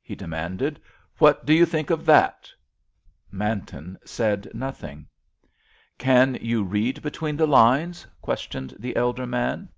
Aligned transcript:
he 0.00 0.14
demanded. 0.14 0.80
"What 1.18 1.44
do 1.44 1.52
you 1.52 1.66
think 1.66 1.90
of 1.90 2.06
that?" 2.06 2.50
Manton 3.30 3.98
said 4.06 4.50
nothing. 4.54 5.06
"Can 5.98 6.38
you 6.40 6.64
read 6.64 7.02
between 7.02 7.36
the 7.36 7.46
lines?" 7.46 8.06
questioned 8.22 8.74
the 8.78 8.96
elder 8.96 9.26
man. 9.26 9.68